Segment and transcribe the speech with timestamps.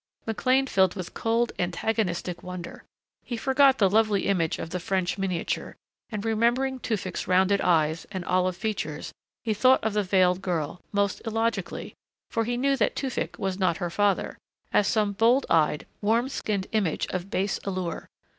[0.25, 2.85] McLean filled with cold, antagonistic wonder.
[3.21, 5.75] He forgot the lovely image of the French miniature,
[6.11, 11.21] and remembering Tewfick's rounded eyes and olive features he thought of the veiled girl most
[11.23, 11.93] illogically,
[12.31, 14.39] for he knew that Tewfick was not her father
[14.73, 18.09] as some bold eyed, warm skinned image of base allure.